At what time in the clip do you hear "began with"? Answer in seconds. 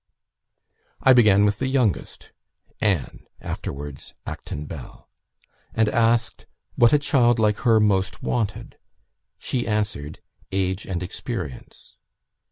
1.13-1.59